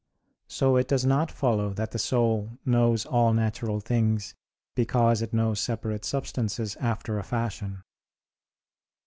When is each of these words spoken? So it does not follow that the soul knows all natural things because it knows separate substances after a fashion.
So 0.47 0.77
it 0.77 0.87
does 0.87 1.05
not 1.05 1.29
follow 1.29 1.73
that 1.75 1.91
the 1.91 1.99
soul 1.99 2.57
knows 2.65 3.05
all 3.05 3.33
natural 3.35 3.79
things 3.79 4.33
because 4.73 5.21
it 5.21 5.31
knows 5.31 5.59
separate 5.61 6.03
substances 6.05 6.75
after 6.77 7.19
a 7.19 7.23
fashion. 7.23 7.83